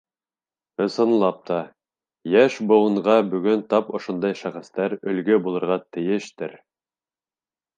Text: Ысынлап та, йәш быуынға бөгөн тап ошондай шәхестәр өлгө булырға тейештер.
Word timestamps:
Ысынлап 0.85 1.43
та, 1.49 1.57
йәш 2.37 2.57
быуынға 2.71 3.17
бөгөн 3.35 3.61
тап 3.75 3.93
ошондай 3.99 4.39
шәхестәр 4.41 4.97
өлгө 5.13 5.39
булырға 5.49 5.81
тейештер. 5.85 6.61